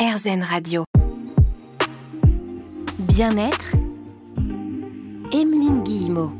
RZN 0.00 0.42
Radio. 0.42 0.84
Bien-être, 3.00 3.72
Emeline 5.30 5.82
Guillemot. 5.84 6.32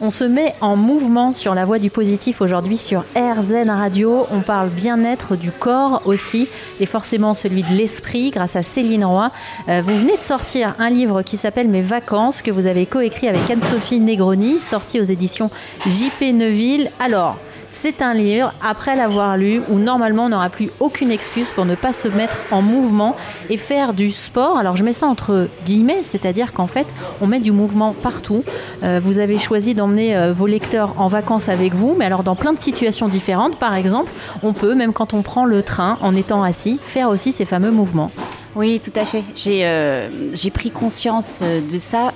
On 0.00 0.10
se 0.10 0.24
met 0.24 0.54
en 0.62 0.76
mouvement 0.76 1.34
sur 1.34 1.54
la 1.54 1.66
voie 1.66 1.78
du 1.78 1.90
positif 1.90 2.40
aujourd'hui 2.40 2.78
sur 2.78 3.04
RZN 3.14 3.68
Radio. 3.68 4.26
On 4.30 4.40
parle 4.40 4.70
bien-être 4.70 5.36
du 5.36 5.52
corps 5.52 6.00
aussi 6.06 6.48
et 6.80 6.86
forcément 6.86 7.34
celui 7.34 7.62
de 7.62 7.74
l'esprit 7.74 8.30
grâce 8.30 8.56
à 8.56 8.62
Céline 8.62 9.04
Roy. 9.04 9.30
Euh, 9.68 9.82
vous 9.84 9.94
venez 9.94 10.16
de 10.16 10.22
sortir 10.22 10.74
un 10.78 10.88
livre 10.88 11.20
qui 11.20 11.36
s'appelle 11.36 11.68
Mes 11.68 11.82
vacances 11.82 12.40
que 12.40 12.50
vous 12.50 12.64
avez 12.64 12.86
coécrit 12.86 13.28
avec 13.28 13.50
Anne-Sophie 13.50 14.00
Negroni, 14.00 14.58
sorti 14.58 14.98
aux 14.98 15.04
éditions 15.04 15.50
JP 15.86 16.32
Neuville. 16.32 16.90
Alors, 16.98 17.36
c'est 17.72 18.02
un 18.02 18.12
livre, 18.12 18.52
après 18.62 18.94
l'avoir 18.94 19.36
lu, 19.36 19.62
où 19.70 19.78
normalement 19.78 20.26
on 20.26 20.28
n'aura 20.28 20.50
plus 20.50 20.70
aucune 20.78 21.10
excuse 21.10 21.50
pour 21.50 21.64
ne 21.64 21.74
pas 21.74 21.92
se 21.92 22.06
mettre 22.06 22.36
en 22.50 22.60
mouvement 22.60 23.16
et 23.48 23.56
faire 23.56 23.94
du 23.94 24.10
sport. 24.10 24.58
Alors 24.58 24.76
je 24.76 24.84
mets 24.84 24.92
ça 24.92 25.06
entre 25.06 25.48
guillemets, 25.64 26.02
c'est-à-dire 26.02 26.52
qu'en 26.52 26.66
fait 26.66 26.86
on 27.20 27.26
met 27.26 27.40
du 27.40 27.50
mouvement 27.50 27.94
partout. 27.94 28.44
Euh, 28.82 29.00
vous 29.02 29.18
avez 29.18 29.38
choisi 29.38 29.74
d'emmener 29.74 30.14
euh, 30.14 30.32
vos 30.32 30.46
lecteurs 30.46 30.94
en 30.98 31.08
vacances 31.08 31.48
avec 31.48 31.74
vous, 31.74 31.96
mais 31.98 32.04
alors 32.04 32.22
dans 32.22 32.36
plein 32.36 32.52
de 32.52 32.58
situations 32.58 33.08
différentes. 33.08 33.56
Par 33.56 33.74
exemple, 33.74 34.12
on 34.42 34.52
peut, 34.52 34.74
même 34.74 34.92
quand 34.92 35.14
on 35.14 35.22
prend 35.22 35.46
le 35.46 35.62
train 35.62 35.98
en 36.02 36.14
étant 36.14 36.42
assis, 36.42 36.78
faire 36.82 37.08
aussi 37.08 37.32
ces 37.32 37.46
fameux 37.46 37.70
mouvements. 37.70 38.10
Oui, 38.54 38.80
tout 38.84 38.92
à 39.00 39.06
fait. 39.06 39.24
J'ai 39.34 39.62
euh, 39.64 40.08
pris 40.52 40.70
conscience 40.70 41.42
de 41.42 41.78
ça 41.78 42.12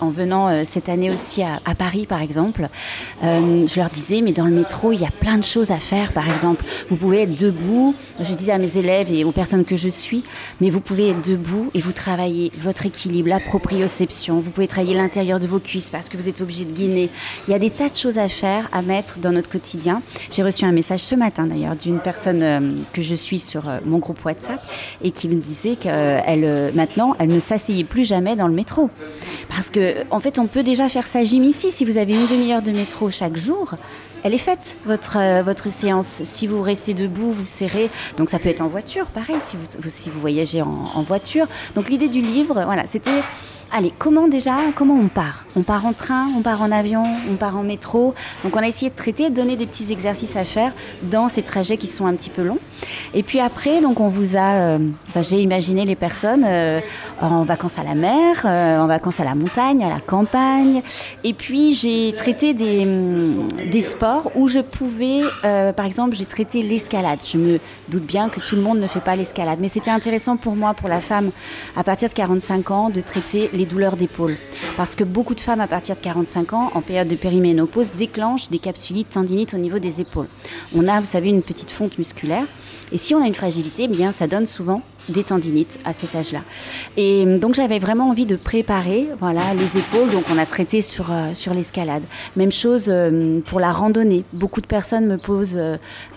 en 0.00 0.10
venant 0.10 0.48
euh, 0.48 0.62
cette 0.64 0.88
année 0.88 1.10
aussi 1.10 1.42
à, 1.42 1.74
Paris, 1.74 2.06
par 2.06 2.22
exemple, 2.22 2.68
euh, 3.22 3.66
je 3.66 3.80
leur 3.80 3.90
disais, 3.90 4.20
mais 4.20 4.32
dans 4.32 4.44
le 4.44 4.52
métro, 4.52 4.92
il 4.92 5.00
y 5.00 5.06
a 5.06 5.10
plein 5.10 5.38
de 5.38 5.44
choses 5.44 5.70
à 5.70 5.78
faire, 5.78 6.12
par 6.12 6.30
exemple. 6.30 6.64
Vous 6.88 6.96
pouvez 6.96 7.22
être 7.22 7.34
debout, 7.34 7.94
je 8.18 8.34
disais 8.34 8.52
à 8.52 8.58
mes 8.58 8.76
élèves 8.76 9.12
et 9.12 9.24
aux 9.24 9.32
personnes 9.32 9.64
que 9.64 9.76
je 9.76 9.88
suis, 9.88 10.24
mais 10.60 10.70
vous 10.70 10.80
pouvez 10.80 11.10
être 11.10 11.26
debout 11.26 11.70
et 11.74 11.80
vous 11.80 11.92
travaillez 11.92 12.50
votre 12.58 12.86
équilibre, 12.86 13.28
la 13.28 13.40
proprioception, 13.40 14.40
vous 14.40 14.50
pouvez 14.50 14.68
travailler 14.68 14.94
l'intérieur 14.94 15.40
de 15.40 15.46
vos 15.46 15.60
cuisses 15.60 15.88
parce 15.88 16.08
que 16.08 16.16
vous 16.16 16.28
êtes 16.28 16.40
obligé 16.40 16.64
de 16.64 16.72
guiner. 16.72 17.08
Il 17.46 17.52
y 17.52 17.54
a 17.54 17.58
des 17.58 17.70
tas 17.70 17.88
de 17.88 17.96
choses 17.96 18.18
à 18.18 18.28
faire, 18.28 18.68
à 18.72 18.82
mettre 18.82 19.18
dans 19.18 19.32
notre 19.32 19.50
quotidien. 19.50 20.02
J'ai 20.30 20.42
reçu 20.42 20.64
un 20.64 20.72
message 20.72 21.00
ce 21.00 21.14
matin 21.14 21.46
d'ailleurs 21.46 21.76
d'une 21.76 22.00
personne 22.00 22.42
euh, 22.42 22.60
que 22.92 23.02
je 23.02 23.14
suis 23.14 23.38
sur 23.38 23.64
mon 23.84 23.98
groupe 23.98 24.24
WhatsApp 24.24 24.60
et 25.02 25.10
qui 25.10 25.28
me 25.28 25.40
disait 25.40 25.76
qu'elle, 25.76 26.72
maintenant, 26.74 27.14
elle 27.18 27.28
ne 27.28 27.40
s'asseyait 27.40 27.84
plus 27.84 28.04
jamais 28.04 28.36
dans 28.36 28.48
le 28.48 28.54
métro. 28.54 28.90
Parce 29.50 29.70
que 29.70 30.04
en 30.10 30.20
fait, 30.20 30.38
on 30.38 30.46
peut 30.46 30.62
déjà 30.62 30.88
faire 30.88 31.06
sa 31.06 31.22
gym 31.24 31.42
ici. 31.42 31.72
Si 31.72 31.84
vous 31.84 31.98
avez 31.98 32.14
une 32.14 32.26
demi-heure 32.26 32.62
de 32.62 32.70
métro 32.70 33.10
chaque 33.10 33.36
jour, 33.36 33.74
elle 34.22 34.34
est 34.34 34.38
faite, 34.38 34.78
votre, 34.84 35.16
euh, 35.18 35.42
votre 35.42 35.70
séance. 35.70 36.22
Si 36.24 36.46
vous 36.46 36.62
restez 36.62 36.94
debout, 36.94 37.32
vous 37.32 37.46
serrez. 37.46 37.90
Donc 38.16 38.30
ça 38.30 38.38
peut 38.38 38.48
être 38.48 38.60
en 38.60 38.68
voiture, 38.68 39.06
pareil, 39.06 39.38
si 39.40 39.56
vous, 39.56 39.66
si 39.88 40.10
vous 40.10 40.20
voyagez 40.20 40.62
en, 40.62 41.02
voiture. 41.02 41.46
Donc 41.74 41.88
l'idée 41.88 42.08
du 42.08 42.20
livre, 42.20 42.62
voilà, 42.64 42.86
c'était 42.86 43.22
Allez, 43.72 43.92
comment 43.96 44.26
déjà, 44.26 44.56
comment 44.74 44.94
on 44.96 45.06
part? 45.06 45.44
On 45.54 45.62
part 45.62 45.86
en 45.86 45.92
train, 45.92 46.26
on 46.36 46.42
part 46.42 46.60
en 46.60 46.72
avion, 46.72 47.02
on 47.30 47.36
part 47.36 47.56
en 47.56 47.62
métro. 47.62 48.14
Donc 48.42 48.56
on 48.56 48.58
a 48.58 48.66
essayé 48.66 48.90
de 48.90 48.96
traiter, 48.96 49.30
de 49.30 49.34
donner 49.36 49.54
des 49.54 49.66
petits 49.66 49.92
exercices 49.92 50.34
à 50.34 50.44
faire 50.44 50.72
dans 51.02 51.28
ces 51.28 51.42
trajets 51.42 51.76
qui 51.76 51.86
sont 51.86 52.04
un 52.06 52.14
petit 52.14 52.30
peu 52.30 52.42
longs. 52.42 52.58
Et 53.14 53.22
puis 53.22 53.38
après, 53.38 53.80
donc 53.80 54.00
on 54.00 54.08
vous 54.08 54.36
a, 54.36 54.54
euh, 54.54 54.78
j'ai 55.20 55.40
imaginé 55.40 55.84
les 55.84 55.94
personnes 55.94 56.44
euh, 56.44 56.80
en 57.20 57.44
vacances 57.44 57.78
à 57.78 57.84
la 57.84 57.94
mer, 57.94 58.44
en 58.44 58.88
vacances 58.88 59.20
à 59.20 59.24
la 59.24 59.36
montagne, 59.36 59.84
à 59.84 59.88
la 59.88 60.00
campagne. 60.00 60.82
Et 61.22 61.32
puis 61.32 61.72
j'ai 61.72 62.12
traité 62.16 62.54
des, 62.54 62.80
hum, 62.80 63.46
des 63.70 63.82
sports 63.82 64.09
où 64.34 64.48
je 64.48 64.60
pouvais, 64.60 65.20
par 65.42 65.86
exemple, 65.86 66.14
j'ai 66.16 66.24
traité 66.24 66.62
l'escalade. 66.62 67.20
Je 67.24 67.38
me 67.38 67.58
doute 67.88 68.04
bien 68.04 68.28
que 68.28 68.40
tout 68.40 68.56
le 68.56 68.62
monde 68.62 68.78
ne 68.78 68.86
fait 68.86 69.00
pas 69.00 69.16
l'escalade, 69.16 69.58
mais 69.60 69.68
c'était 69.68 69.90
intéressant 69.90 70.36
pour 70.36 70.56
moi, 70.56 70.74
pour 70.74 70.88
la 70.88 71.00
femme, 71.00 71.30
à 71.76 71.84
partir 71.84 72.08
de 72.08 72.14
45 72.14 72.70
ans, 72.70 72.90
de 72.90 73.00
traiter 73.00 73.50
les 73.52 73.66
douleurs 73.66 73.96
d'épaule. 73.96 74.36
Parce 74.76 74.94
que 74.94 75.04
beaucoup 75.04 75.34
de 75.34 75.40
femmes 75.40 75.60
à 75.60 75.66
partir 75.66 75.96
de 75.96 76.00
45 76.00 76.52
ans, 76.52 76.70
en 76.74 76.80
période 76.80 77.08
de 77.08 77.16
périménopause, 77.16 77.92
déclenchent 77.92 78.48
des 78.48 78.58
capsulites 78.58 79.10
tendinites 79.10 79.54
au 79.54 79.58
niveau 79.58 79.78
des 79.78 80.00
épaules. 80.00 80.28
On 80.74 80.86
a, 80.88 81.00
vous 81.00 81.06
savez, 81.06 81.28
une 81.28 81.42
petite 81.42 81.70
fonte 81.70 81.98
musculaire. 81.98 82.44
Et 82.92 82.98
si 82.98 83.14
on 83.14 83.22
a 83.22 83.26
une 83.26 83.34
fragilité, 83.34 83.84
eh 83.84 83.88
bien, 83.88 84.12
ça 84.12 84.26
donne 84.26 84.46
souvent 84.46 84.82
des 85.08 85.24
tendinites 85.24 85.78
à 85.84 85.92
cet 85.92 86.14
âge-là. 86.14 86.40
Et 86.96 87.24
euh, 87.26 87.38
donc 87.38 87.54
j'avais 87.54 87.78
vraiment 87.78 88.10
envie 88.10 88.26
de 88.26 88.36
préparer 88.36 89.08
voilà, 89.18 89.54
les 89.54 89.78
épaules, 89.78 90.10
donc 90.10 90.24
on 90.30 90.38
a 90.38 90.46
traité 90.46 90.80
sur, 90.80 91.10
euh, 91.10 91.34
sur 91.34 91.54
l'escalade. 91.54 92.02
Même 92.36 92.52
chose 92.52 92.86
euh, 92.88 93.40
pour 93.40 93.60
la 93.60 93.72
randonnée. 93.72 93.99
Beaucoup 94.32 94.60
de 94.60 94.66
personnes 94.66 95.06
me 95.06 95.18
posent 95.18 95.60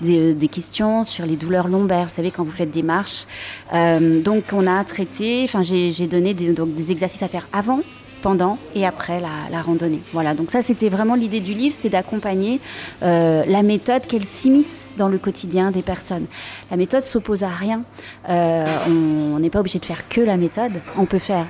des, 0.02 0.34
des, 0.34 0.48
questions 0.48 1.04
sur 1.04 1.26
les 1.26 1.36
douleurs 1.36 1.68
lombaires, 1.68 2.06
vous 2.06 2.10
savez, 2.10 2.32
quand 2.32 2.44
vous 2.44 2.52
faites 2.52 2.72
des 2.72 2.84
marches. 2.84 3.26
donc 3.72 4.44
on 4.54 4.68
a 4.68 4.84
traité, 4.84 5.42
enfin 5.44 5.62
j'ai 5.64 6.08
donné 6.08 6.34
des, 6.34 6.54
donc, 6.54 6.74
des 6.76 6.92
exercices 6.92 7.24
à 7.24 7.28
faire 7.28 7.48
avant 7.54 7.82
pendant 8.24 8.58
et 8.74 8.88
après 8.88 9.22
la, 9.52 9.62
randonnée. 9.62 10.00
Voilà, 10.14 10.34
donc 10.34 10.50
ça 10.50 10.64
c'était 10.64 10.90
vraiment 10.90 11.14
l'idée 11.14 11.42
du 11.42 11.54
livre, 11.54 11.76
c'est 11.78 11.90
d'accompagner 11.90 12.60
euh, 13.04 13.44
la 13.46 13.62
méthode 13.62 14.08
qu'elle 14.08 14.24
s'immisce 14.24 14.94
dans 14.98 15.10
le 15.10 15.20
quotidien 15.20 15.70
des 15.70 15.84
personnes. 15.84 16.26
La 16.72 16.78
méthode 16.78 17.02
s'oppose 17.02 17.44
à 17.44 17.50
rien. 17.50 17.84
Euh, 18.30 18.66
on 18.88 19.40
n'est 19.40 19.50
pas 19.52 19.60
obligé 19.60 19.78
de 19.78 19.86
faire 19.86 20.08
que 20.08 20.22
la 20.22 20.38
méthode. 20.38 20.72
On 20.98 21.06
peut 21.06 21.20
faire 21.20 21.46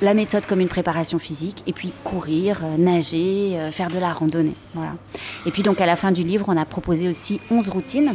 la 0.00 0.14
méthode 0.14 0.46
comme 0.46 0.60
une 0.60 0.68
préparation 0.68 1.18
physique 1.18 1.62
et 1.66 1.72
puis 1.72 1.92
courir, 2.04 2.60
euh, 2.62 2.76
nager, 2.76 3.58
faire 3.70 3.90
de 3.90 3.98
la 3.98 4.12
randonnée. 4.12 4.54
Voilà. 4.74 4.94
Et 5.46 5.50
puis 5.50 5.62
donc 5.62 5.80
à 5.80 5.86
la 5.86 5.96
fin 5.96 6.12
du 6.12 6.22
livre, 6.22 6.46
on 6.48 6.56
a 6.56 6.64
proposé 6.64 7.08
aussi 7.08 7.40
11 7.50 7.68
routines 7.68 8.14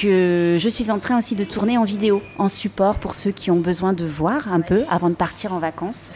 que 0.00 0.56
je 0.58 0.68
suis 0.68 0.90
en 0.90 0.98
train 0.98 1.18
aussi 1.18 1.34
de 1.34 1.44
tourner 1.44 1.76
en 1.76 1.84
vidéo, 1.84 2.22
en 2.38 2.48
support 2.48 2.96
pour 2.96 3.14
ceux 3.14 3.30
qui 3.30 3.50
ont 3.50 3.60
besoin 3.60 3.92
de 3.92 4.04
voir 4.04 4.52
un 4.52 4.60
peu 4.60 4.84
avant 4.88 5.10
de 5.10 5.14
partir 5.14 5.52
en 5.52 5.58
vacances. 5.58 6.10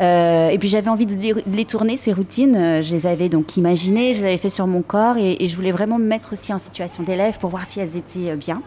Euh, 0.00 0.48
et 0.48 0.58
puis 0.58 0.68
j'avais 0.68 0.88
envie 0.88 1.06
de 1.06 1.42
les, 1.46 1.64
tourner, 1.64 1.96
ces 1.96 2.12
routines. 2.12 2.56
Euh, 2.56 2.82
je 2.82 2.94
les 2.94 3.06
avais 3.06 3.28
donc 3.28 3.56
imaginées, 3.56 4.12
je 4.12 4.20
les 4.20 4.24
avais 4.24 4.36
fait 4.38 4.50
sur 4.50 4.66
mon 4.66 4.82
corps 4.82 5.16
et, 5.18 5.36
je 5.46 5.56
voulais 5.56 5.72
vraiment 5.72 5.98
me 5.98 6.04
mettre 6.04 6.32
aussi 6.32 6.52
en 6.52 6.58
situation 6.58 7.02
d'élève 7.02 7.38
pour 7.38 7.50
voir 7.50 7.66
si 7.66 7.80
elles 7.80 7.96
étaient 7.96 8.30
euh, 8.30 8.36
bien. 8.36 8.62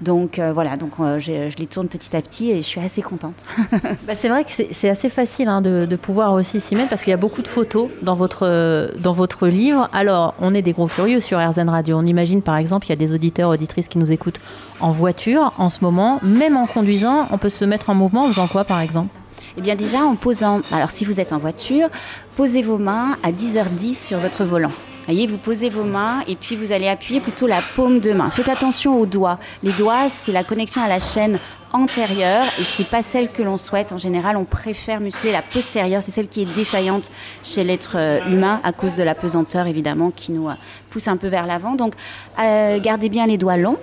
Donc 0.00 0.40
voilà, 0.52 0.76
donc 0.76 0.92
je, 0.98 1.56
les 1.56 1.66
tourne 1.66 1.88
petit 1.88 2.14
à 2.14 2.20
petit 2.20 2.50
et 2.50 2.56
je 2.56 2.66
suis 2.66 2.80
assez 2.80 3.00
contente. 3.00 3.34
bah, 4.06 4.14
c'est 4.14 4.28
vrai 4.28 4.44
que 4.44 4.50
c'est 4.50 4.88
assez 4.88 5.08
facile 5.08 5.48
hein, 5.48 5.62
de, 5.62 5.86
de, 5.86 5.96
pouvoir 5.96 6.32
aussi 6.32 6.60
s'y 6.60 6.74
mettre 6.74 6.90
parce 6.90 7.02
qu'il 7.02 7.12
y 7.12 7.14
a 7.14 7.18
beaucoup 7.18 7.40
de 7.40 7.48
photos 7.48 7.88
dans 8.02 8.14
votre, 8.14 8.90
dans 8.98 9.12
votre 9.12 9.46
livre. 9.46 9.88
Alors, 9.92 10.34
on 10.40 10.52
est 10.54 10.62
des 10.62 10.72
gros 10.72 10.88
curieux 10.88 11.20
sur 11.20 11.38
RZN 11.38 11.68
Radio. 11.68 11.96
On 11.96 12.04
imagine 12.04 12.42
par 12.42 12.56
exemple, 12.56 12.86
il 12.86 12.90
y 12.90 12.92
a 12.92 12.96
des 12.96 13.12
auditeurs, 13.12 13.50
auditrices 13.50 13.88
qui 13.88 13.98
nous 13.98 14.03
écoutent 14.12 14.40
en 14.80 14.90
voiture 14.90 15.52
en 15.58 15.70
ce 15.70 15.80
moment. 15.82 16.20
Même 16.22 16.56
en 16.56 16.66
conduisant, 16.66 17.28
on 17.30 17.38
peut 17.38 17.48
se 17.48 17.64
mettre 17.64 17.90
en 17.90 17.94
mouvement 17.94 18.24
en 18.24 18.28
faisant 18.28 18.48
quoi 18.48 18.64
par 18.64 18.80
exemple? 18.80 19.14
Eh 19.56 19.60
bien 19.60 19.76
déjà 19.76 20.02
en 20.02 20.16
posant, 20.16 20.62
alors 20.72 20.90
si 20.90 21.04
vous 21.04 21.20
êtes 21.20 21.32
en 21.32 21.38
voiture, 21.38 21.88
posez 22.36 22.62
vos 22.62 22.78
mains 22.78 23.16
à 23.22 23.30
10h10 23.30 24.06
sur 24.06 24.18
votre 24.18 24.44
volant. 24.44 24.72
Voyez, 25.06 25.26
vous 25.26 25.36
posez 25.36 25.68
vos 25.68 25.84
mains 25.84 26.22
et 26.26 26.34
puis 26.34 26.56
vous 26.56 26.72
allez 26.72 26.88
appuyer 26.88 27.20
plutôt 27.20 27.46
la 27.46 27.60
paume 27.76 28.00
de 28.00 28.12
main. 28.12 28.30
Faites 28.30 28.48
attention 28.48 28.98
aux 28.98 29.06
doigts. 29.06 29.38
Les 29.62 29.72
doigts, 29.72 30.08
c'est 30.08 30.32
la 30.32 30.44
connexion 30.44 30.82
à 30.82 30.88
la 30.88 30.98
chaîne 30.98 31.38
antérieure 31.74 32.44
et 32.58 32.62
c'est 32.62 32.88
pas 32.88 33.02
celle 33.02 33.30
que 33.30 33.42
l'on 33.42 33.58
souhaite. 33.58 33.92
En 33.92 33.98
général, 33.98 34.36
on 34.36 34.44
préfère 34.44 35.00
muscler 35.00 35.32
la 35.32 35.42
postérieure. 35.42 36.00
C'est 36.02 36.10
celle 36.10 36.28
qui 36.28 36.42
est 36.42 36.54
défaillante 36.54 37.10
chez 37.42 37.64
l'être 37.64 37.96
euh, 37.96 38.20
humain 38.30 38.60
à 38.64 38.72
cause 38.72 38.96
de 38.96 39.02
la 39.02 39.14
pesanteur 39.14 39.66
évidemment 39.66 40.10
qui 40.10 40.32
nous 40.32 40.48
euh, 40.48 40.54
pousse 40.90 41.08
un 41.08 41.18
peu 41.18 41.28
vers 41.28 41.46
l'avant. 41.46 41.74
Donc, 41.74 41.94
euh, 42.40 42.78
gardez 42.80 43.10
bien 43.10 43.26
les 43.26 43.36
doigts 43.36 43.58
longs. 43.58 43.78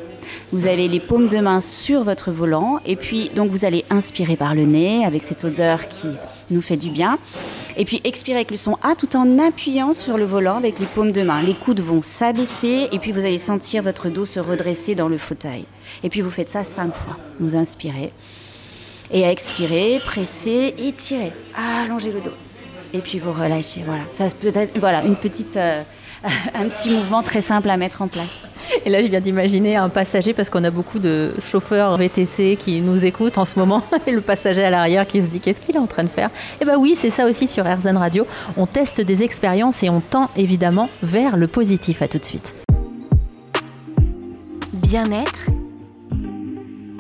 Vous 0.51 0.65
avez 0.65 0.87
les 0.87 0.99
paumes 0.99 1.27
de 1.27 1.37
main 1.37 1.61
sur 1.61 2.03
votre 2.03 2.31
volant 2.31 2.79
et 2.85 2.95
puis 2.95 3.29
donc 3.35 3.51
vous 3.51 3.65
allez 3.65 3.85
inspirer 3.89 4.37
par 4.37 4.55
le 4.55 4.63
nez 4.63 5.05
avec 5.05 5.23
cette 5.23 5.43
odeur 5.43 5.87
qui 5.87 6.07
nous 6.49 6.61
fait 6.61 6.77
du 6.77 6.89
bien. 6.89 7.19
Et 7.81 7.83
puis 7.83 7.99
expirer 8.03 8.35
avec 8.35 8.51
le 8.51 8.57
son 8.57 8.77
A 8.83 8.93
tout 8.93 9.15
en 9.15 9.39
appuyant 9.39 9.93
sur 9.93 10.15
le 10.15 10.23
volant 10.23 10.57
avec 10.57 10.77
les 10.77 10.85
paumes 10.85 11.11
de 11.11 11.23
main. 11.23 11.41
Les 11.41 11.55
coudes 11.55 11.79
vont 11.79 12.03
s'abaisser 12.03 12.87
et 12.91 12.99
puis 12.99 13.11
vous 13.11 13.21
allez 13.21 13.39
sentir 13.39 13.81
votre 13.81 14.07
dos 14.09 14.23
se 14.23 14.39
redresser 14.39 14.93
dans 14.93 15.07
le 15.07 15.17
fauteuil. 15.17 15.65
Et 16.03 16.09
puis 16.09 16.21
vous 16.21 16.29
faites 16.29 16.49
ça 16.49 16.63
cinq 16.63 16.93
fois. 16.93 17.17
Vous 17.39 17.55
inspirez 17.55 18.13
et 19.11 19.23
expirez, 19.23 19.99
pressez, 20.05 20.75
étirez, 20.77 21.33
allongez 21.55 22.11
le 22.11 22.21
dos. 22.21 22.35
Et 22.93 22.99
puis 22.99 23.17
vous 23.17 23.33
relâchez. 23.33 23.81
Voilà. 23.83 24.03
Ça 24.11 24.27
peut 24.29 24.51
être 24.53 24.77
voilà 24.77 25.03
une 25.03 25.15
petite 25.15 25.57
euh, 25.57 25.81
un 26.53 26.67
petit 26.67 26.89
mouvement 26.89 27.23
très 27.23 27.41
simple 27.41 27.69
à 27.69 27.77
mettre 27.77 28.01
en 28.01 28.07
place. 28.07 28.47
Et 28.85 28.89
là, 28.89 29.01
je 29.01 29.07
viens 29.07 29.19
d'imaginer 29.19 29.75
un 29.75 29.89
passager, 29.89 30.33
parce 30.33 30.49
qu'on 30.49 30.63
a 30.63 30.71
beaucoup 30.71 30.99
de 30.99 31.33
chauffeurs 31.45 31.97
VTC 31.97 32.57
qui 32.57 32.81
nous 32.81 33.05
écoutent 33.05 33.37
en 33.37 33.45
ce 33.45 33.59
moment, 33.59 33.83
et 34.07 34.11
le 34.11 34.21
passager 34.21 34.63
à 34.63 34.69
l'arrière 34.69 35.07
qui 35.07 35.21
se 35.21 35.27
dit 35.27 35.39
qu'est-ce 35.39 35.59
qu'il 35.59 35.75
est 35.75 35.79
en 35.79 35.87
train 35.87 36.03
de 36.03 36.09
faire? 36.09 36.29
Eh 36.61 36.65
bien 36.65 36.77
oui, 36.77 36.95
c'est 36.95 37.09
ça 37.09 37.25
aussi 37.25 37.47
sur 37.47 37.65
RZN 37.65 37.97
Radio. 37.97 38.25
On 38.57 38.65
teste 38.65 39.01
des 39.01 39.23
expériences 39.23 39.83
et 39.83 39.89
on 39.89 40.01
tend 40.01 40.29
évidemment 40.37 40.89
vers 41.03 41.37
le 41.37 41.47
positif. 41.47 42.01
À 42.01 42.07
tout 42.07 42.17
de 42.17 42.25
suite. 42.25 42.55
Bien-être, 44.73 45.49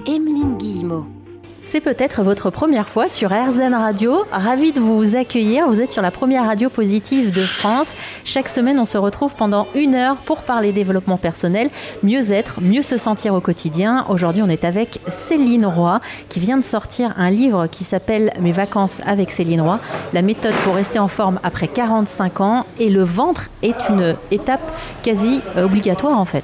Emeline 0.05 0.57
Guillemot. 0.57 1.20
C'est 1.63 1.79
peut-être 1.79 2.23
votre 2.23 2.49
première 2.49 2.89
fois 2.89 3.07
sur 3.07 3.29
RZN 3.29 3.75
Radio. 3.75 4.23
Ravi 4.31 4.71
de 4.71 4.79
vous 4.79 5.15
accueillir. 5.15 5.67
Vous 5.67 5.79
êtes 5.79 5.91
sur 5.91 6.01
la 6.01 6.09
première 6.09 6.47
radio 6.47 6.71
positive 6.71 7.31
de 7.31 7.41
France. 7.41 7.93
Chaque 8.25 8.49
semaine, 8.49 8.79
on 8.79 8.85
se 8.85 8.97
retrouve 8.97 9.35
pendant 9.35 9.67
une 9.75 9.93
heure 9.93 10.15
pour 10.15 10.41
parler 10.41 10.71
développement 10.71 11.17
personnel, 11.17 11.69
mieux 12.01 12.31
être, 12.31 12.61
mieux 12.61 12.81
se 12.81 12.97
sentir 12.97 13.35
au 13.35 13.41
quotidien. 13.41 14.07
Aujourd'hui, 14.09 14.41
on 14.41 14.49
est 14.49 14.65
avec 14.65 15.01
Céline 15.07 15.67
Roy 15.67 16.01
qui 16.29 16.39
vient 16.39 16.57
de 16.57 16.63
sortir 16.63 17.13
un 17.15 17.29
livre 17.29 17.67
qui 17.67 17.83
s'appelle 17.83 18.31
Mes 18.39 18.53
vacances 18.53 19.03
avec 19.05 19.29
Céline 19.29 19.61
Roy, 19.61 19.79
la 20.13 20.23
méthode 20.23 20.55
pour 20.63 20.73
rester 20.73 20.97
en 20.97 21.07
forme 21.07 21.39
après 21.43 21.67
45 21.67 22.41
ans. 22.41 22.65
Et 22.79 22.89
le 22.89 23.03
ventre 23.03 23.51
est 23.61 23.87
une 23.87 24.15
étape 24.31 24.63
quasi 25.03 25.41
obligatoire 25.55 26.17
en 26.17 26.25
fait. 26.25 26.43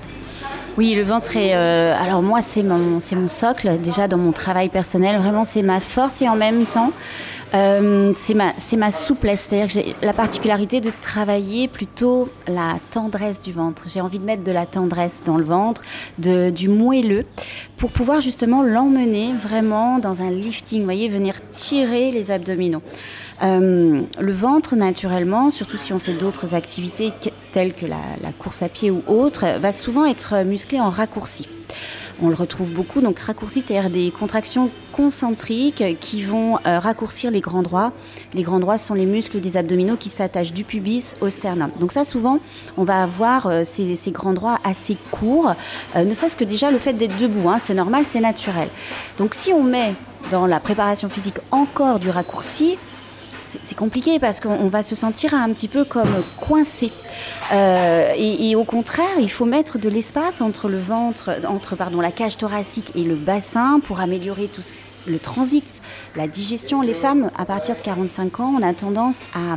Oui, 0.78 0.94
le 0.94 1.02
ventre 1.02 1.36
est. 1.36 1.56
Euh, 1.56 1.96
alors 2.00 2.22
moi, 2.22 2.44
c'est 2.44 2.62
mon, 2.62 3.00
c'est 3.00 3.16
mon 3.16 3.28
socle 3.28 3.80
déjà 3.82 4.08
dans 4.08 4.20
mon 4.20 4.32
travail 4.32 4.70
personnel. 4.70 5.18
Vraiment, 5.18 5.44
c'est 5.44 5.64
ma 5.64 5.80
force 5.80 6.22
et 6.22 6.30
en 6.30 6.36
même 6.36 6.66
temps, 6.66 6.92
euh, 7.56 8.14
c'est 8.16 8.36
ma, 8.36 8.54
c'est 8.58 8.78
ma 8.78 8.92
souplesse. 8.92 9.48
C'est-à-dire 9.50 9.66
que 9.66 9.74
j'ai 9.74 9.96
la 10.04 10.14
particularité 10.14 10.80
de 10.80 10.92
travailler 11.02 11.68
plutôt 11.68 12.30
la 12.48 12.76
tendresse 12.92 13.40
du 13.40 13.54
ventre. 13.54 13.86
J'ai 13.88 14.02
envie 14.02 14.20
de 14.20 14.26
mettre 14.26 14.44
de 14.44 14.52
la 14.52 14.68
tendresse 14.68 15.24
dans 15.26 15.38
le 15.38 15.46
ventre, 15.46 15.82
de, 16.20 16.52
du 16.52 16.70
moelleux, 16.70 17.26
pour 17.78 17.90
pouvoir 17.90 18.22
justement 18.22 18.62
l'emmener 18.62 19.34
vraiment 19.34 19.98
dans 19.98 20.22
un 20.22 20.30
lifting. 20.30 20.82
Vous 20.82 20.86
voyez, 20.86 21.10
venir 21.10 21.34
tirer 21.50 22.12
les 22.12 22.30
abdominaux. 22.30 22.84
Euh, 23.44 24.02
le 24.20 24.32
ventre, 24.34 24.76
naturellement, 24.76 25.52
surtout 25.52 25.78
si 25.78 25.94
on 25.94 26.00
fait 26.00 26.14
d'autres 26.14 26.56
activités 26.56 27.14
telles 27.52 27.74
que 27.74 27.86
la, 27.86 27.98
course 28.40 28.62
à 28.62 28.70
pied 28.70 28.92
ou 28.92 29.04
autre, 29.08 29.46
va 29.60 29.72
souvent 29.72 30.06
être 30.06 30.44
musclé 30.44 30.80
en 30.80 30.90
raccourci. 30.90 31.48
On 32.20 32.30
le 32.30 32.36
retrouve 32.36 32.72
beaucoup, 32.72 33.02
donc 33.02 33.20
raccourci, 33.20 33.62
c'est-à-dire 33.62 33.92
des 33.92 34.10
contractions 34.10 34.72
concentriques 34.92 35.84
qui 36.00 36.24
vont 36.24 36.58
euh, 36.66 36.80
raccourcir 36.80 37.30
les 37.30 37.42
grands 37.42 37.62
droits. 37.62 37.92
Les 38.34 38.42
grands 38.42 38.60
droits 38.60 38.80
sont 38.80 38.96
les 38.96 39.06
muscles 39.06 39.40
des 39.40 39.56
abdominaux 39.56 39.98
qui 39.98 40.10
s'attachent 40.10 40.54
du 40.54 40.64
pubis 40.64 41.16
au 41.22 41.30
sternum. 41.30 41.70
Donc 41.80 41.92
ça, 41.92 42.06
souvent, 42.06 42.40
on 42.76 42.84
va 42.84 43.04
avoir 43.04 43.46
euh, 43.46 43.64
ces, 43.64 44.12
grands 44.12 44.34
droits 44.34 44.58
assez 44.64 44.98
courts, 45.12 45.54
ne 45.96 46.14
serait-ce 46.14 46.36
que 46.36 46.44
déjà 46.44 46.72
le 46.72 46.80
fait 46.80 46.94
d'être 46.94 47.18
debout, 47.20 47.50
hein, 47.50 47.58
c'est 47.62 47.76
normal, 47.76 48.04
c'est 48.04 48.20
naturel. 48.20 48.70
Donc 49.20 49.36
si 49.36 49.54
on 49.54 49.62
met 49.62 49.94
dans 50.32 50.48
la 50.48 50.60
préparation 50.60 51.10
physique 51.10 51.38
encore 51.52 52.00
du 52.00 52.10
raccourci, 52.10 52.78
compliqué 53.78 54.20
parce 54.20 54.42
qu'on 54.42 54.68
va 54.68 54.84
se 54.84 54.96
sentir 54.96 55.34
un 55.34 55.54
petit 55.54 55.70
peu 55.70 55.86
comme 55.86 56.24
coincé. 56.36 56.92
Euh, 57.54 58.14
et, 58.18 58.56
au 58.56 58.66
contraire, 58.66 59.20
il 59.20 59.32
faut 59.32 59.46
mettre 59.46 59.78
de 59.78 59.88
l'espace 59.88 60.42
entre 60.42 60.68
le 60.68 60.78
ventre, 60.78 61.38
entre 61.48 61.78
pardon, 61.78 62.02
la 62.02 62.12
cage 62.12 62.36
thoracique 62.36 62.92
et 62.96 63.04
le 63.04 63.16
bassin 63.16 63.80
pour 63.80 64.02
améliorer 64.02 64.48
tout 64.48 64.64
le 65.06 65.20
transit, 65.20 65.82
la 66.18 66.28
digestion. 66.28 66.82
Les 66.82 66.94
femmes, 66.94 67.32
à 67.38 67.46
partir 67.46 67.78
de 67.78 67.82
45 67.82 68.42
ans, 68.42 68.54
on 68.60 68.62
a 68.62 68.74
tendance 68.74 69.26
à 69.34 69.56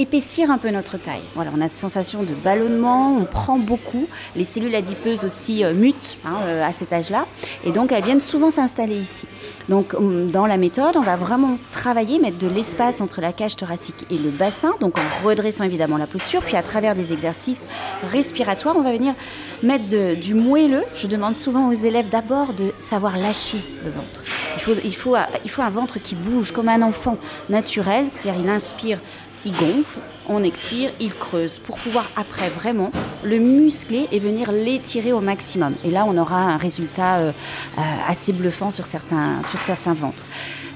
épaissir 0.00 0.50
un 0.50 0.58
peu 0.58 0.70
notre 0.70 0.96
taille. 0.96 1.20
Voilà, 1.34 1.50
on 1.54 1.60
a 1.60 1.68
cette 1.68 1.78
sensation 1.78 2.22
de 2.22 2.32
ballonnement, 2.32 3.16
on 3.16 3.24
prend 3.24 3.58
beaucoup. 3.58 4.08
Les 4.34 4.44
cellules 4.44 4.74
adipeuses 4.74 5.24
aussi 5.24 5.62
euh, 5.62 5.74
mutent 5.74 6.16
hein, 6.24 6.36
euh, 6.44 6.66
à 6.66 6.72
cet 6.72 6.92
âge-là. 6.92 7.26
Et 7.64 7.70
donc, 7.70 7.92
elles 7.92 8.02
viennent 8.02 8.20
souvent 8.20 8.50
s'installer 8.50 8.96
ici. 8.96 9.26
Donc, 9.68 9.94
dans 10.30 10.46
la 10.46 10.56
méthode, 10.56 10.96
on 10.96 11.02
va 11.02 11.16
vraiment 11.16 11.58
travailler, 11.70 12.18
mettre 12.18 12.38
de 12.38 12.48
l'espace 12.48 13.00
entre 13.00 13.20
la 13.20 13.32
cage 13.32 13.56
thoracique 13.56 14.06
et 14.10 14.18
le 14.18 14.30
bassin, 14.30 14.72
donc 14.80 14.98
en 14.98 15.26
redressant 15.26 15.64
évidemment 15.64 15.96
la 15.96 16.06
posture. 16.06 16.42
Puis, 16.42 16.56
à 16.56 16.62
travers 16.62 16.94
des 16.94 17.12
exercices 17.12 17.66
respiratoires, 18.02 18.76
on 18.76 18.82
va 18.82 18.92
venir 18.92 19.14
mettre 19.62 19.86
de, 19.88 20.14
du 20.14 20.34
moelleux. 20.34 20.84
Je 20.94 21.06
demande 21.06 21.34
souvent 21.34 21.68
aux 21.68 21.74
élèves 21.74 22.08
d'abord 22.08 22.54
de 22.54 22.72
savoir 22.78 23.16
lâcher 23.18 23.60
le 23.84 23.90
ventre. 23.90 24.22
Il 24.56 24.62
faut, 24.62 24.72
il, 24.82 24.96
faut, 24.96 25.16
il 25.44 25.50
faut 25.50 25.62
un 25.62 25.70
ventre 25.70 26.00
qui 26.00 26.14
bouge 26.14 26.52
comme 26.52 26.68
un 26.68 26.82
enfant 26.82 27.18
naturel, 27.48 28.06
c'est-à-dire 28.10 28.40
il 28.42 28.48
inspire 28.48 28.98
il 29.44 29.52
gonfle, 29.52 29.98
on 30.28 30.42
expire, 30.42 30.90
il 31.00 31.12
creuse 31.12 31.58
pour 31.58 31.76
pouvoir 31.76 32.08
après 32.16 32.48
vraiment 32.48 32.90
le 33.24 33.38
muscler 33.38 34.06
et 34.12 34.18
venir 34.18 34.52
l'étirer 34.52 35.12
au 35.12 35.20
maximum. 35.20 35.74
Et 35.84 35.90
là, 35.90 36.04
on 36.06 36.16
aura 36.16 36.40
un 36.40 36.56
résultat 36.56 37.16
euh, 37.16 37.32
euh, 37.78 37.80
assez 38.06 38.32
bluffant 38.32 38.70
sur 38.70 38.86
certains, 38.86 39.42
sur 39.48 39.60
certains 39.60 39.94
ventres. 39.94 40.24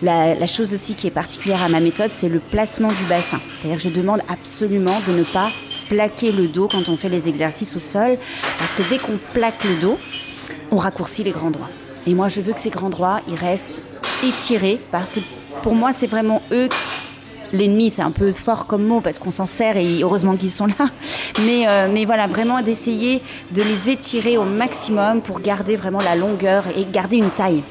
La, 0.03 0.47
chose 0.47 0.75
aussi 0.75 0.95
qui 0.95 1.07
est 1.07 1.13
particulière 1.13 1.63
à 1.63 1.69
ma 1.69 1.81
méthode, 1.81 2.11
c'est 2.13 2.29
le 2.29 2.39
placement 2.39 2.89
du 2.89 3.05
bassin. 3.05 3.41
C'est-à-dire 3.61 3.83
que 3.83 3.89
je 3.89 3.95
demande 3.95 4.21
absolument 4.29 5.01
de 5.07 5.13
ne 5.13 5.23
pas 5.23 5.51
plaquer 5.89 6.33
le 6.33 6.49
dos 6.49 6.69
quand 6.71 6.89
on 6.89 6.97
fait 6.97 7.09
les 7.09 7.29
exercices 7.29 7.77
au 7.77 7.81
sol, 7.81 8.19
parce 8.59 8.75
que 8.75 8.83
dès 8.89 8.99
qu'on 8.99 9.19
plaque 9.33 9.65
le 9.65 9.77
dos, 9.77 9.99
on 10.71 10.77
raccourcit 10.77 11.23
les 11.23 11.31
grands 11.31 11.51
droits. 11.51 11.71
Et 12.07 12.15
moi, 12.15 12.29
je 12.29 12.41
veux 12.41 12.53
que 12.53 12.61
ces 12.61 12.71
grands 12.71 12.91
droits, 12.91 13.21
ils 13.29 13.35
restent 13.35 13.81
étirés, 14.23 14.81
parce 14.91 15.13
que 15.13 15.21
pour 15.63 15.75
moi, 15.75 15.93
c'est 15.95 16.07
vraiment 16.07 16.43
eux 16.53 16.69
l'ennemi, 17.55 17.91
c'est 17.91 18.03
un 18.03 18.11
peu 18.11 18.33
fort 18.33 18.67
comme 18.67 18.85
mot 18.85 19.01
parce 19.01 19.19
qu'on 19.19 19.31
s'en 19.31 19.47
sert 19.47 19.77
et 19.77 20.03
heureusement 20.03 20.37
qu'ils 20.37 20.51
sont 20.51 20.67
là. 20.67 20.91
Mais, 21.45 21.67
euh, 21.67 21.89
mais 21.93 22.05
voilà, 22.05 22.27
vraiment 22.27 22.61
d'essayer 22.61 23.23
de 23.51 23.63
les 23.63 23.91
étirer 23.91 24.37
au 24.37 24.45
maximum 24.45 25.21
pour 25.21 25.41
garder 25.41 25.77
vraiment 25.77 26.01
la 26.01 26.15
longueur 26.17 26.65
et 26.77 26.87
garder 26.91 27.17
une 27.17 27.31
taille. 27.31 27.63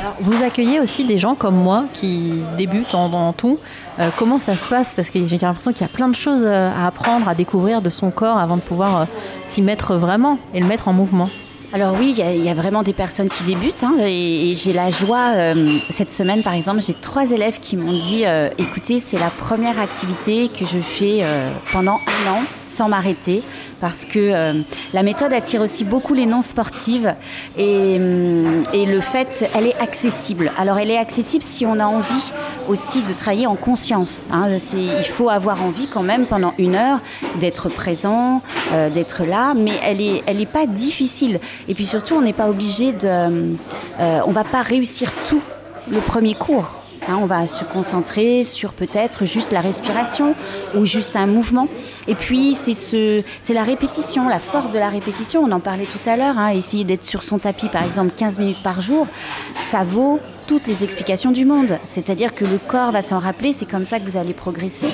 Alors, 0.00 0.14
vous 0.20 0.42
accueillez 0.42 0.80
aussi 0.80 1.04
des 1.04 1.18
gens 1.18 1.34
comme 1.34 1.56
moi 1.56 1.84
qui 1.92 2.42
débutent 2.56 2.94
en, 2.94 3.32
tout. 3.32 3.58
Euh, 3.98 4.10
comment 4.16 4.38
ça 4.38 4.56
se 4.56 4.68
passe? 4.68 4.94
Parce 4.94 5.10
que 5.10 5.26
j'ai 5.26 5.38
l'impression 5.38 5.72
qu'il 5.72 5.82
y 5.82 5.90
a 5.90 5.92
plein 5.92 6.08
de 6.08 6.14
choses 6.14 6.44
euh, 6.44 6.70
à 6.70 6.86
apprendre, 6.86 7.28
à 7.28 7.34
découvrir 7.34 7.82
de 7.82 7.90
son 7.90 8.10
corps 8.10 8.38
avant 8.38 8.56
de 8.56 8.62
pouvoir 8.62 9.06
s'y 9.44 9.60
mettre 9.60 9.96
vraiment 9.96 10.38
et 10.54 10.60
le 10.60 10.66
mettre 10.66 10.88
en 10.88 10.92
mouvement. 10.92 11.30
Alors 11.74 11.94
oui, 11.98 12.14
il 12.16 12.44
y, 12.44 12.48
a 12.48 12.54
vraiment 12.54 12.82
des 12.82 12.94
personnes 12.94 13.28
qui 13.28 13.44
débutent 13.44 13.84
hein, 13.84 13.96
et, 14.00 14.54
j'ai 14.56 14.72
la 14.72 14.88
joie. 14.88 15.32
Euh, 15.34 15.76
cette 15.90 16.10
semaine, 16.10 16.42
par 16.42 16.54
exemple, 16.54 16.80
j'ai 16.80 16.94
trois 16.94 17.30
élèves 17.30 17.60
qui 17.60 17.76
m'ont 17.76 17.92
dit 17.92 18.22
euh, 18.24 18.48
"Écoutez, 18.56 19.00
c'est 19.00 19.18
la 19.18 19.28
première 19.28 19.78
activité 19.78 20.48
que 20.48 20.64
je 20.64 20.78
fais 20.78 21.18
euh, 21.20 21.50
pendant 21.70 21.96
un 21.96 22.30
an 22.30 22.42
sans 22.66 22.88
m'arrêter." 22.88 23.42
Parce 23.80 24.04
que 24.04 24.18
euh, 24.18 24.54
la 24.92 25.02
méthode 25.04 25.32
attire 25.32 25.60
aussi 25.60 25.84
beaucoup 25.84 26.12
les 26.12 26.26
non 26.26 26.42
sportives 26.42 27.14
et, 27.56 27.96
le 27.98 29.00
fait, 29.00 29.48
elle 29.54 29.66
est 29.68 29.78
accessible. 29.78 30.50
Alors 30.58 30.78
elle 30.78 30.90
est 30.90 30.98
accessible 30.98 31.44
si 31.44 31.64
on 31.64 31.78
a 31.78 31.86
envie 31.86 32.32
aussi 32.68 33.02
de 33.02 33.12
travailler 33.12 33.46
en 33.46 33.54
conscience. 33.54 34.26
Hein. 34.32 34.48
Il 34.74 35.04
faut 35.04 35.28
avoir 35.28 35.62
envie 35.62 35.86
quand 35.86 36.02
même 36.02 36.26
pendant 36.26 36.54
une 36.58 36.74
heure 36.74 36.98
d'être 37.38 37.68
présent, 37.68 38.42
d'être 38.72 39.24
là, 39.24 39.54
mais 39.54 39.72
elle 39.84 40.00
est, 40.00 40.22
elle 40.26 40.40
est 40.40 40.46
pas 40.46 40.66
difficile. 40.66 41.38
Et 41.68 41.74
puis 41.74 41.86
surtout, 41.86 42.14
on 42.14 42.22
n'est 42.22 42.32
pas 42.32 42.48
obligé 42.48 42.92
de, 42.92 43.06
euh, 43.06 44.20
on 44.26 44.32
va 44.32 44.44
pas 44.44 44.62
réussir 44.62 45.12
tout 45.28 45.42
le 45.90 46.00
premier 46.00 46.34
cours. 46.34 46.77
Hein, 47.06 47.18
on 47.20 47.26
va 47.26 47.46
se 47.46 47.64
concentrer 47.64 48.44
sur 48.44 48.72
peut-être 48.72 49.24
juste 49.24 49.52
la 49.52 49.60
respiration 49.60 50.34
ou 50.74 50.84
juste 50.84 51.16
un 51.16 51.26
mouvement. 51.26 51.68
Et 52.06 52.14
puis, 52.14 52.54
c'est 52.54 52.74
ce, 52.74 53.22
la 53.52 53.62
répétition, 53.62 54.28
la 54.28 54.38
force 54.38 54.72
de 54.72 54.78
la 54.78 54.88
répétition. 54.88 55.42
On 55.42 55.52
en 55.52 55.60
parlait 55.60 55.86
tout 55.86 56.08
à 56.08 56.16
l'heure. 56.16 56.38
Hein, 56.38 56.48
essayer 56.50 56.84
d'être 56.84 57.04
sur 57.04 57.22
son 57.22 57.38
tapis, 57.38 57.68
par 57.68 57.84
exemple, 57.84 58.12
15 58.16 58.38
minutes 58.38 58.62
par 58.62 58.80
jour, 58.80 59.06
ça 59.54 59.84
vaut 59.84 60.20
toutes 60.46 60.66
les 60.66 60.82
explications 60.82 61.30
du 61.30 61.44
monde. 61.44 61.78
C'est-à-dire 61.84 62.34
que 62.34 62.44
le 62.44 62.58
corps 62.58 62.90
va 62.90 63.02
s'en 63.02 63.18
rappeler, 63.18 63.52
c'est 63.52 63.68
comme 63.68 63.84
ça 63.84 64.00
que 64.00 64.04
vous 64.04 64.16
allez 64.16 64.32
progresser. 64.32 64.88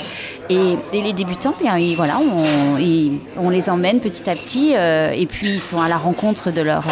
Et, 0.51 0.77
les 0.93 1.13
débutants, 1.13 1.55
bien, 1.61 1.77
voilà, 1.97 2.19
on, 3.39 3.51
les 3.51 3.71
emmène 3.71 4.01
petit 4.01 4.29
à 4.29 4.35
petit, 4.35 4.73
euh, 4.75 5.13
et 5.13 5.27
puis 5.27 5.55
ils 5.55 5.61
sont 5.61 5.81
à 5.81 5.89
la 5.89 5.97
rencontre 5.97 6.51
de 6.51 6.61
leur, 6.61 6.85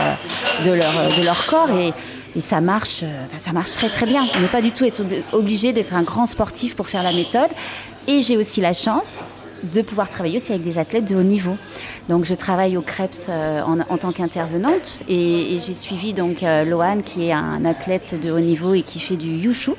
de 0.64 0.70
leur, 0.70 0.92
de 1.18 1.24
leur 1.24 1.46
corps. 1.46 1.70
Et, 1.70 1.92
et 2.34 2.40
ça 2.40 2.60
marche, 2.60 3.04
enfin, 3.26 3.38
ça 3.38 3.52
marche 3.52 3.72
très 3.72 3.88
très 3.88 4.06
bien. 4.06 4.22
On 4.36 4.40
n'est 4.40 4.48
pas 4.48 4.62
du 4.62 4.72
tout 4.72 4.84
obligé 5.32 5.72
d'être 5.72 5.94
un 5.94 6.02
grand 6.02 6.26
sportif 6.26 6.74
pour 6.74 6.88
faire 6.88 7.02
la 7.02 7.12
méthode. 7.12 7.50
Et 8.08 8.22
j'ai 8.22 8.36
aussi 8.36 8.60
la 8.60 8.72
chance 8.72 9.34
de 9.62 9.82
pouvoir 9.82 10.08
travailler 10.08 10.38
aussi 10.38 10.52
avec 10.52 10.64
des 10.64 10.78
athlètes 10.78 11.04
de 11.04 11.16
haut 11.16 11.22
niveau. 11.22 11.56
Donc 12.08 12.24
je 12.24 12.34
travaille 12.34 12.76
au 12.76 12.82
Krebs 12.82 13.28
euh, 13.28 13.62
en, 13.62 13.96
tant 13.96 14.12
qu'intervenante 14.12 15.02
et, 15.08 15.58
j'ai 15.64 15.74
suivi 15.74 16.12
donc 16.12 16.42
euh, 16.42 16.64
Lohan 16.64 17.02
qui 17.02 17.28
est 17.28 17.32
un 17.32 17.64
athlète 17.64 18.20
de 18.20 18.30
haut 18.30 18.40
niveau 18.40 18.74
et 18.74 18.82
qui 18.82 18.98
fait 18.98 19.16
du 19.16 19.28
yushu, 19.28 19.72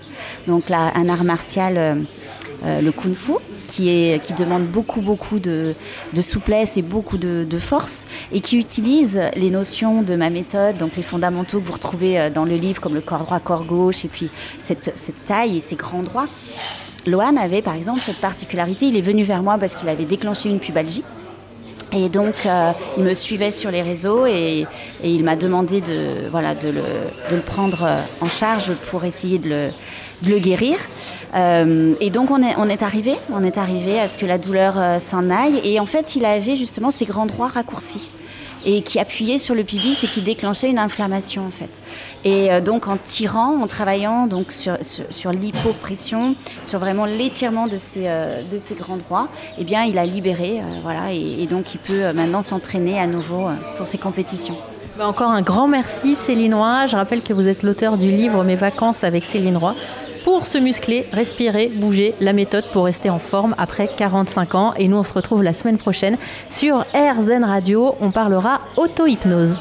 donc 0.47 0.69
là 0.69 0.91
un 0.95 1.09
art 1.09 1.23
martial, 1.23 1.75
euh, 1.77 2.81
le 2.81 2.91
kung 2.91 3.13
fu 3.13 3.33
qui, 3.75 4.33
demande 4.37 4.65
beaucoup, 4.65 5.01
beaucoup 5.01 5.39
de, 5.39 5.73
souplesse 6.21 6.77
et 6.77 6.81
beaucoup 6.81 7.17
de, 7.17 7.59
force 7.59 8.07
et 8.31 8.41
qui 8.41 8.57
utilise 8.57 9.21
les 9.35 9.49
notions 9.49 10.01
de 10.01 10.15
ma 10.15 10.29
méthode, 10.29 10.77
donc 10.77 10.95
les 10.95 11.03
fondamentaux 11.03 11.59
que 11.59 11.65
vous 11.65 11.73
retrouvez 11.73 12.29
dans 12.29 12.45
le 12.45 12.55
livre 12.55 12.81
comme 12.81 12.93
le 12.93 13.01
corps 13.01 13.23
droit, 13.23 13.39
corps 13.39 13.65
gauche 13.65 14.05
et 14.05 14.07
puis 14.07 14.29
cette, 14.59 14.91
cette 14.95 15.25
taille 15.25 15.57
et 15.57 15.59
ces 15.59 15.75
grands 15.75 16.03
droits. 16.03 16.27
Lohan 17.05 17.35
avait 17.37 17.61
par 17.61 17.75
exemple 17.75 17.99
cette 17.99 18.21
particularité, 18.21 18.87
il 18.87 18.97
est 18.97 19.01
venu 19.01 19.23
vers 19.23 19.43
moi 19.43 19.57
parce 19.57 19.75
qu'il 19.75 19.89
avait 19.89 20.05
déclenché 20.05 20.49
une 20.49 20.59
pubalgie. 20.59 21.03
Et 21.95 22.09
donc, 22.09 22.35
euh, 22.45 22.71
il 22.97 23.03
me 23.03 23.13
suivait 23.13 23.51
sur 23.51 23.69
les 23.69 23.81
réseaux 23.81 24.25
et, 24.25 24.65
et 25.03 25.09
il 25.09 25.23
m'a 25.23 25.35
demandé 25.35 25.79
de, 25.79 26.27
voilà, 26.31 26.55
de, 26.55 26.69
le, 26.69 26.81
de 27.31 27.35
le 27.35 27.41
prendre 27.41 27.87
en 28.19 28.27
charge 28.27 28.71
pour 28.89 29.03
essayer 29.03 29.37
de 29.37 29.49
le, 29.49 29.67
de 30.23 30.29
le 30.31 30.39
guérir. 30.39 30.77
Euh, 31.35 31.95
et 31.99 32.09
donc 32.09 32.29
on 32.29 32.43
est, 32.43 32.55
on 32.57 32.69
est 32.69 32.83
arrivé, 32.83 33.15
on 33.31 33.43
est 33.43 33.57
arrivé 33.57 33.99
à 33.99 34.07
ce 34.07 34.17
que 34.17 34.25
la 34.25 34.37
douleur 34.37 34.75
euh, 34.77 34.99
s'en 34.99 35.29
aille. 35.29 35.61
Et 35.63 35.79
en 35.79 35.85
fait, 35.85 36.15
il 36.15 36.25
avait 36.25 36.55
justement 36.55 36.91
ces 36.91 37.05
grands 37.05 37.25
droits 37.25 37.47
raccourcis. 37.47 38.09
Et 38.65 38.81
qui 38.81 38.99
appuyait 38.99 39.37
sur 39.37 39.55
le 39.55 39.63
pubis 39.63 40.03
et 40.03 40.07
qui 40.07 40.21
déclenchait 40.21 40.69
une 40.69 40.79
inflammation 40.79 41.45
en 41.45 41.51
fait. 41.51 41.69
Et 42.23 42.51
euh, 42.51 42.61
donc 42.61 42.87
en 42.87 42.97
tirant, 42.97 43.61
en 43.61 43.67
travaillant 43.67 44.27
donc 44.27 44.51
sur, 44.51 44.77
sur, 44.81 45.31
l'hypopression, 45.31 46.35
sur 46.65 46.79
vraiment 46.79 47.05
l'étirement 47.05 47.67
de 47.67 47.77
ces, 47.77 48.03
euh, 48.05 48.41
de 48.41 48.75
grands 48.75 48.97
droits, 48.97 49.27
eh 49.57 49.63
bien 49.63 49.83
il 49.83 49.97
a 49.97 50.05
libéré, 50.05 50.59
euh, 50.59 50.63
voilà, 50.83 51.11
et, 51.11 51.45
donc 51.47 51.73
il 51.73 51.79
peut 51.79 52.13
maintenant 52.13 52.41
s'entraîner 52.41 52.99
à 52.99 53.07
nouveau 53.07 53.47
pour 53.77 53.85
ses 53.85 53.97
compétitions. 53.97 54.55
Bah, 54.97 55.07
encore 55.07 55.31
un 55.31 55.41
grand 55.41 55.67
merci 55.67 56.15
Céline 56.15 56.53
Roy. 56.53 56.85
Je 56.85 56.95
rappelle 56.95 57.21
que 57.21 57.33
vous 57.33 57.47
êtes 57.47 57.63
l'auteur 57.63 57.97
du 57.97 58.09
livre 58.09 58.43
Mes 58.43 58.55
vacances 58.55 59.03
avec 59.03 59.23
Céline 59.23 59.57
Roy 59.57 59.75
pour 60.23 60.45
se 60.45 60.57
muscler, 60.57 61.07
respirer, 61.11 61.67
bouger, 61.67 62.15
la 62.19 62.33
méthode 62.33 62.65
pour 62.71 62.85
rester 62.85 63.09
en 63.09 63.19
forme 63.19 63.55
après 63.57 63.89
45 63.95 64.55
ans. 64.55 64.73
Et 64.77 64.87
nous, 64.87 64.97
on 64.97 65.03
se 65.03 65.13
retrouve 65.13 65.43
la 65.43 65.53
semaine 65.53 65.77
prochaine 65.77 66.17
sur 66.49 66.85
RZN 66.93 67.43
Radio. 67.43 67.95
On 68.01 68.11
parlera 68.11 68.61
auto-hypnose. 68.77 69.51